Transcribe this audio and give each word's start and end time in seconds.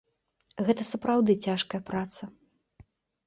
Гэта 0.69 0.83
сапраўды 0.91 1.35
цяжкая 1.45 1.81
праца. 1.89 2.31